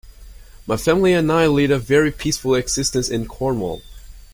[0.65, 3.83] My family and I lead a very peaceful existence in Cornwall.